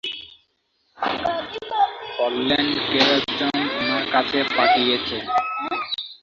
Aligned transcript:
বললেন 2.19 2.65
কেউ 2.89 3.07
একজন 3.17 3.55
উনার 3.79 4.05
কাছে 4.13 4.39
পাঠিয়েছে। 4.57 5.17